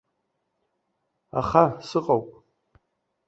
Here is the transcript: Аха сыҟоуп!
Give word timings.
Аха 1.39 1.63
сыҟоуп! 1.87 2.27